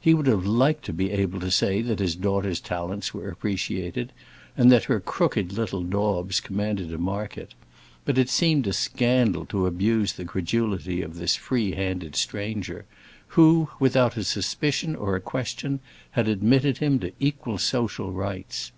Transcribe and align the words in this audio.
He 0.00 0.14
would 0.14 0.28
have 0.28 0.46
liked 0.46 0.84
to 0.84 0.92
be 0.92 1.10
able 1.10 1.40
to 1.40 1.50
say 1.50 1.82
that 1.82 1.98
his 1.98 2.14
daughter's 2.14 2.60
talents 2.60 3.12
were 3.12 3.28
appreciated, 3.28 4.12
and 4.56 4.70
that 4.70 4.84
her 4.84 5.00
crooked 5.00 5.54
little 5.54 5.82
daubs 5.82 6.38
commanded 6.38 6.92
a 6.94 6.98
market; 6.98 7.54
but 8.04 8.16
it 8.16 8.28
seemed 8.30 8.68
a 8.68 8.72
scandal 8.72 9.44
to 9.46 9.66
abuse 9.66 10.12
the 10.12 10.24
credulity 10.24 11.02
of 11.02 11.16
this 11.16 11.34
free 11.34 11.72
handed 11.72 12.14
stranger, 12.14 12.84
who, 13.34 13.70
without 13.80 14.16
a 14.16 14.22
suspicion 14.22 14.94
or 14.94 15.16
a 15.16 15.20
question, 15.20 15.80
had 16.12 16.28
admitted 16.28 16.78
him 16.78 17.00
to 17.00 17.10
equal 17.18 17.58
social 17.58 18.12
rights. 18.12 18.70